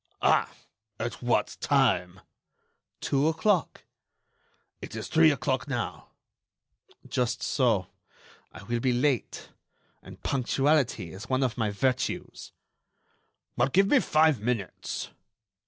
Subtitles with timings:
[0.23, 0.49] "Ah!
[0.99, 2.21] at what time?"
[3.01, 3.83] "Two o'clock."
[4.81, 6.07] "It is three o'clock now."
[7.07, 7.85] "Just so;
[8.51, 9.49] I will be late.
[10.01, 12.51] And punctuality is one of my virtues."
[13.55, 15.09] "Well, give me five minutes."